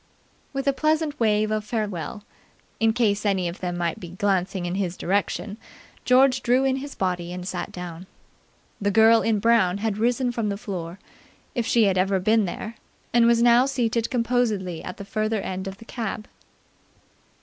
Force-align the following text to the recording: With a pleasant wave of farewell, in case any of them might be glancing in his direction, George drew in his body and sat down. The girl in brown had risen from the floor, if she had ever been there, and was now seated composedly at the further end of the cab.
With 0.51 0.67
a 0.67 0.73
pleasant 0.73 1.19
wave 1.19 1.51
of 1.51 1.63
farewell, 1.63 2.23
in 2.79 2.91
case 2.91 3.23
any 3.23 3.47
of 3.47 3.59
them 3.59 3.77
might 3.77 3.99
be 3.99 4.09
glancing 4.09 4.65
in 4.65 4.73
his 4.73 4.97
direction, 4.97 5.57
George 6.05 6.41
drew 6.41 6.63
in 6.63 6.77
his 6.77 6.95
body 6.95 7.31
and 7.31 7.47
sat 7.47 7.71
down. 7.71 8.07
The 8.81 8.89
girl 8.89 9.21
in 9.21 9.37
brown 9.37 9.77
had 9.77 9.99
risen 9.99 10.31
from 10.31 10.49
the 10.49 10.57
floor, 10.57 10.97
if 11.53 11.67
she 11.67 11.83
had 11.83 11.99
ever 11.99 12.19
been 12.19 12.45
there, 12.45 12.77
and 13.13 13.27
was 13.27 13.43
now 13.43 13.67
seated 13.67 14.09
composedly 14.09 14.83
at 14.83 14.97
the 14.97 15.05
further 15.05 15.39
end 15.41 15.67
of 15.67 15.77
the 15.77 15.85
cab. 15.85 16.27